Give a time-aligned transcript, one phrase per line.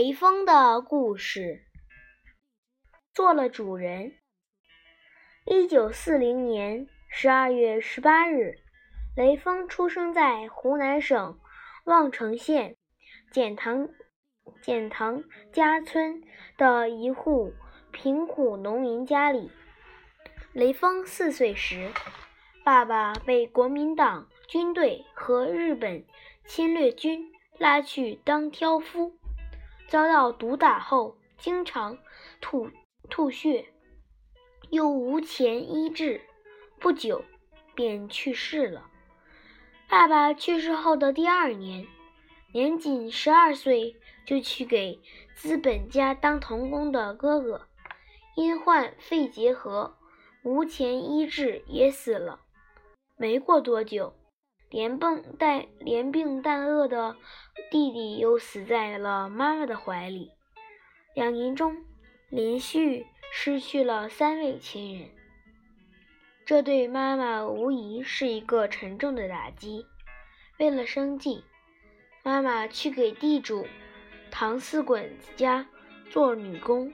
[0.00, 1.64] 雷锋的故事。
[3.12, 4.12] 做了主人。
[5.44, 8.60] 一九四零年十二月十八日，
[9.16, 11.40] 雷锋出生在湖南省
[11.84, 12.76] 望城县
[13.32, 13.88] 简塘
[14.62, 16.22] 简塘家村
[16.56, 17.52] 的一户
[17.90, 19.50] 贫苦农民家里。
[20.52, 21.90] 雷锋四岁时，
[22.64, 26.06] 爸爸被国民党军队和日本
[26.46, 29.18] 侵略军拉去当挑夫。
[29.88, 31.98] 遭到毒打后，经常
[32.42, 32.70] 吐
[33.08, 33.72] 吐血，
[34.68, 36.20] 又无钱医治，
[36.78, 37.24] 不久
[37.74, 38.90] 便去世了。
[39.88, 41.86] 爸爸去世后的第二年，
[42.52, 43.96] 年仅十二岁
[44.26, 45.00] 就去给
[45.34, 47.66] 资本家当童工的哥哥，
[48.36, 49.96] 因患肺结核，
[50.42, 52.40] 无钱医治也死了。
[53.16, 54.17] 没过多久。
[54.70, 57.16] 连病带连病带饿的
[57.70, 60.30] 弟弟又死在了妈妈的怀里，
[61.14, 61.84] 两年中
[62.28, 65.08] 连续失去了三位亲人，
[66.44, 69.86] 这对妈妈无疑是一个沉重的打击。
[70.58, 71.44] 为了生计，
[72.22, 73.66] 妈妈去给地主
[74.30, 75.66] 唐四滚子家
[76.10, 76.92] 做女工，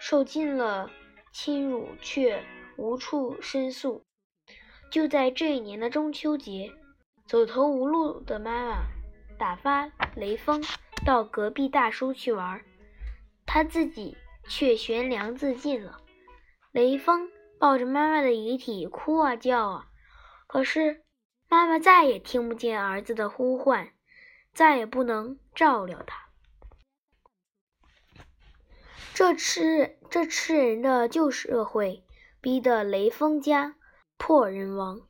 [0.00, 0.90] 受尽了
[1.30, 2.42] 侵辱，却
[2.78, 4.02] 无处申诉。
[4.90, 6.72] 就在这一年的中秋节。
[7.26, 8.86] 走投无路的妈妈
[9.36, 10.64] 打发雷锋
[11.04, 12.64] 到隔壁大叔去玩，
[13.44, 14.16] 他自己
[14.48, 16.00] 却悬梁自尽了。
[16.70, 19.88] 雷锋抱着妈妈的遗体哭啊叫啊，
[20.46, 21.02] 可是
[21.48, 23.92] 妈妈再也听不见儿子的呼唤，
[24.52, 26.26] 再也不能照料他。
[29.14, 32.04] 这吃这吃人的旧社会，
[32.40, 33.74] 逼得雷锋家
[34.16, 35.00] 破人亡。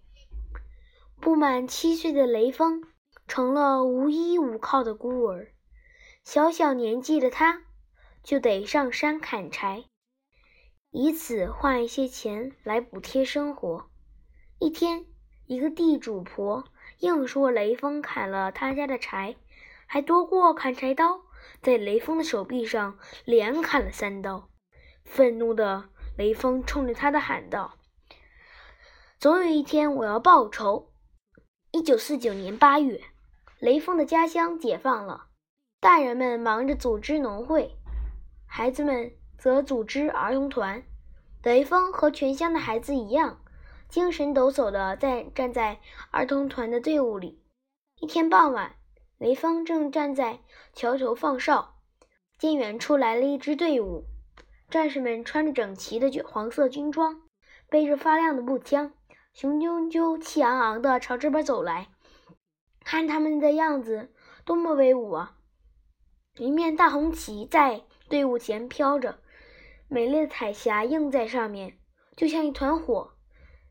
[1.26, 2.84] 不满七岁的雷锋
[3.26, 5.48] 成了无依无靠的孤儿，
[6.22, 7.64] 小小年纪的他
[8.22, 9.86] 就得上山砍柴，
[10.92, 13.90] 以此换一些钱来补贴生活。
[14.60, 15.04] 一天，
[15.46, 16.62] 一个地主婆
[17.00, 19.34] 硬说雷锋砍了他家的柴，
[19.86, 21.22] 还夺过砍柴刀，
[21.60, 24.48] 在雷锋的手臂上连砍了三刀。
[25.04, 27.74] 愤怒的雷锋冲着他的喊道
[29.18, 30.90] ：“总有一天，我要报仇！”
[31.76, 33.02] 一九四九年八月，
[33.58, 35.26] 雷锋的家乡解放了，
[35.78, 37.76] 大人们忙着组织农会，
[38.46, 40.82] 孩子们则组织儿童团。
[41.42, 43.42] 雷锋和全乡的孩子一样，
[43.90, 45.78] 精神抖擞地在站在
[46.10, 47.42] 儿童团的队伍里。
[48.00, 48.76] 一天傍晚，
[49.18, 50.40] 雷锋正站在
[50.72, 51.74] 桥头放哨，
[52.38, 54.06] 见远处来了一支队伍，
[54.70, 57.20] 战士们穿着整齐的黄色军装，
[57.68, 58.94] 背着发亮的步枪。
[59.36, 61.88] 雄赳赳、气昂昂地朝这边走来，
[62.82, 64.10] 看他们的样子
[64.46, 65.36] 多么威武啊！
[66.38, 69.18] 一面大红旗在队伍前飘着，
[69.88, 71.76] 美丽的彩霞映在上面，
[72.16, 73.12] 就像一团火。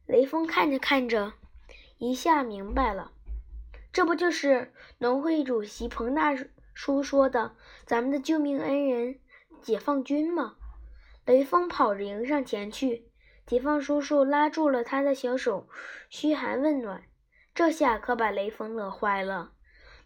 [0.05, 1.33] 雷锋看着看着，
[1.97, 3.11] 一下明白了，
[3.91, 6.35] 这不就是农会主席彭大
[6.75, 7.55] 叔说的
[7.87, 9.19] 咱们的救命恩人
[9.63, 10.57] 解放军吗？
[11.25, 13.09] 雷锋跑着迎上前去。
[13.45, 15.67] 解放叔叔拉住了他的小手，
[16.09, 17.03] 嘘寒问暖。
[17.53, 19.51] 这下可把雷锋乐坏了。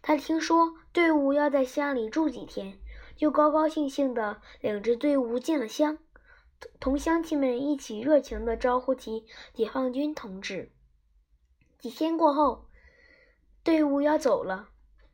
[0.02, 2.78] 他听说队伍要在乡里住几天，
[3.16, 5.98] 就高高兴兴地领着队伍进了乡，
[6.78, 10.70] 同乡亲们一起热情地招呼起解放军同志。
[11.78, 12.66] 几天过后，
[13.64, 14.68] 队伍要走了，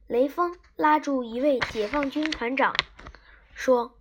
[0.09, 2.75] 雷锋拉住一位解放军团长，
[3.55, 3.99] 说：“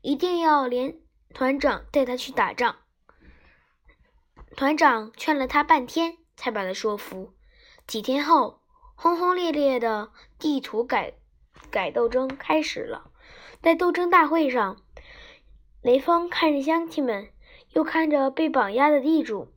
[0.00, 1.00] 一定要连
[1.32, 2.76] 团长带他去打仗。”
[4.56, 7.32] 团长劝了他半天，才把他说服。
[7.88, 8.60] 几天后，
[8.94, 11.14] 轰轰烈烈的地图改
[11.70, 13.10] 改斗争开始了。
[13.60, 14.76] 在斗争大会上，
[15.82, 17.30] 雷锋看着乡亲们，
[17.70, 19.48] 又看着被绑押的地主，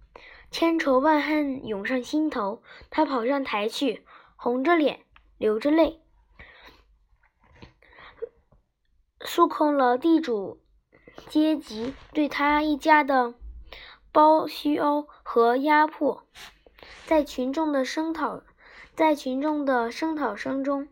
[0.50, 2.64] 千愁万恨涌上心头。
[2.90, 4.04] 他跑上台去，
[4.36, 5.02] 红着脸，
[5.38, 6.02] 流着泪，
[9.22, 10.60] 诉控了地主
[11.28, 13.36] 阶级对他一家的。
[14.12, 16.24] 包削和压迫，
[17.06, 18.42] 在群众的声讨，
[18.96, 20.88] 在群众的声讨声中，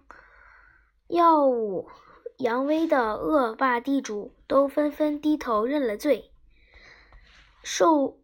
[1.08, 1.90] 耀武
[2.38, 6.32] 扬威的恶霸地主都纷纷低头认了罪。
[7.64, 8.20] 受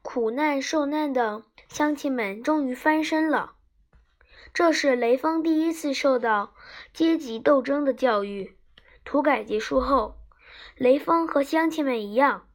[0.00, 3.52] 苦难受难的乡亲们终于翻身了。
[4.54, 6.54] 这是雷锋第一次受到
[6.94, 8.56] 阶级斗争的教育。
[9.04, 10.16] 土改结束后，
[10.76, 12.45] 雷锋和乡亲们一样。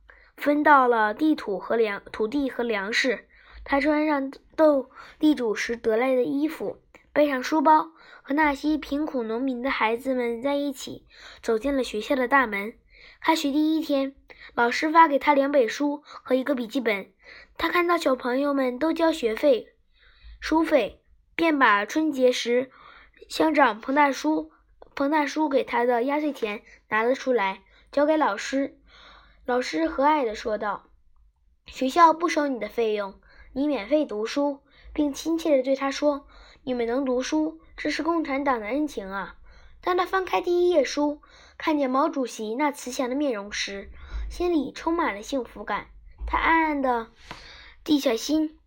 [0.42, 3.28] 分到了地土和粮土地和粮食，
[3.64, 4.90] 他穿上斗
[5.20, 6.80] 地主时得来的衣服，
[7.14, 7.92] 背上书包，
[8.24, 11.06] 和那些贫苦农民的孩子们在一起，
[11.44, 12.74] 走进了学校的大门。
[13.20, 14.16] 开学第一天，
[14.56, 17.12] 老师发给他两本书和一个笔记本。
[17.56, 19.68] 他看到小朋友们都交学费、
[20.40, 21.04] 书费，
[21.36, 22.72] 便把春节时
[23.30, 24.52] 乡长彭大叔、
[24.96, 27.62] 彭大叔给他的压岁钱拿了出来，
[27.92, 28.80] 交给老师。
[29.46, 30.84] 老师和蔼地说道
[31.66, 33.20] ：“学校不收你的费用，
[33.54, 34.62] 你免费读书。”
[34.94, 36.28] 并亲切地对他说
[36.64, 39.38] ：“你们能读书，这是共产党的恩情啊！”
[39.82, 41.22] 当他翻开第一页书，
[41.58, 43.90] 看见毛主席那慈祥的面容时，
[44.30, 45.88] 心里充满了幸福感。
[46.28, 47.10] 他暗暗地
[47.86, 48.60] 地下心，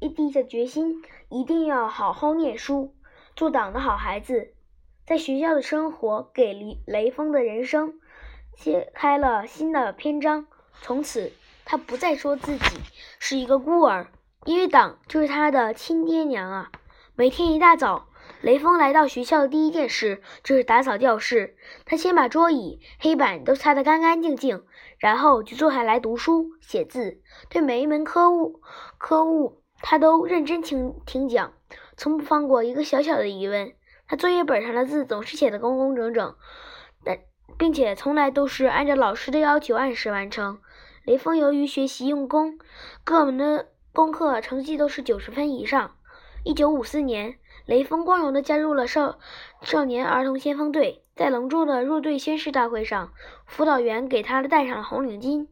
[0.00, 2.94] 一地下决心，一定要好好念书，
[3.36, 4.53] 做党的好孩子。
[5.06, 8.00] 在学校的生活给雷雷锋的人生
[8.56, 10.46] 揭开了新的篇章。
[10.80, 11.30] 从此，
[11.66, 12.78] 他不再说自己
[13.18, 14.06] 是一个孤儿，
[14.46, 16.72] 因为党就是他的亲爹娘啊！
[17.14, 18.08] 每天一大早，
[18.40, 21.54] 雷锋来到学校的第一件事就是打扫教室。
[21.84, 24.64] 他先把桌椅、黑板都擦得干干净净，
[24.98, 27.20] 然后就坐下来读书写字。
[27.50, 28.62] 对每一门科目
[28.96, 31.52] 科目，他都认真听听讲，
[31.94, 33.74] 从不放过一个小小的疑问。
[34.06, 36.34] 他作业本上的字总是写得工工整整，
[37.04, 37.18] 但
[37.58, 40.58] 并且从来都是按照老师的要求按时完成。
[41.04, 42.58] 雷锋由于学习用功，
[43.04, 45.96] 各门的功课成绩都是九十分以上。
[46.44, 47.36] 一九五四年，
[47.66, 49.18] 雷锋光荣地加入了少
[49.62, 51.02] 少年儿童先锋队。
[51.14, 53.12] 在隆重的入队宣誓大会上，
[53.46, 55.46] 辅导员给他戴上了红领巾。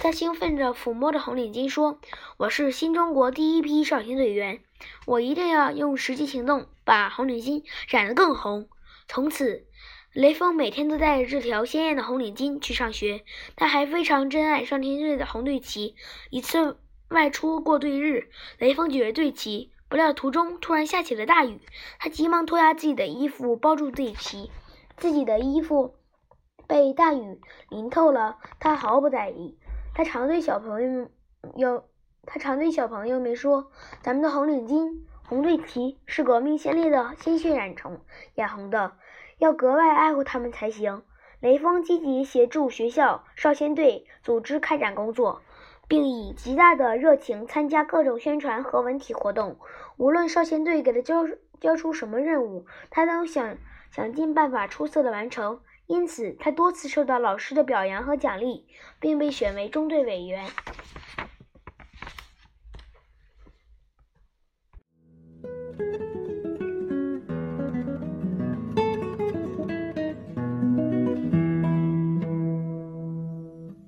[0.00, 1.98] 他兴奋地抚摸着红领巾，说
[2.38, 4.60] ：“我是新中国第一批少先队员，
[5.06, 8.68] 我一定要用实际行动把红领巾染得更红。”
[9.08, 9.66] 从此。
[10.14, 13.24] 雷锋每天都带着这条鲜艳的红领巾去上学，
[13.56, 15.96] 他还非常珍爱少先队的红队旗。
[16.30, 16.78] 一次
[17.08, 21.58] 外出过队日，雷锋举着队旗，不料途中突然下起了大雨，
[21.98, 24.52] 他急忙脱下自己的衣服包住队旗，
[24.96, 25.96] 自己的衣服
[26.66, 29.58] 被大雨淋透了，他毫不在意。
[29.94, 31.08] 他常对小朋友
[31.56, 31.84] 有，
[32.26, 33.70] 他常对小朋友们说
[34.02, 38.00] ：“咱们的红领巾、红队旗是革命先烈的鲜血染成
[38.34, 38.92] 染红的。”
[39.38, 41.02] 要格外爱护他们才行。
[41.40, 45.42] 雷锋积极协助学校少先队组织开展工作，
[45.88, 49.58] 并以极大的热情参加各种宣传和文体活动。
[49.98, 51.26] 无论少先队给他交
[51.60, 53.58] 交出什么任务，他都想
[53.90, 55.60] 想尽办法出色的完成。
[55.86, 58.66] 因此，他多次受到老师的表扬和奖励，
[58.98, 60.46] 并被选为中队委员。